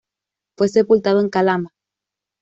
Fue 0.57 0.67
sepultado 0.67 1.19
en 1.19 1.29
Calama. 1.29 1.73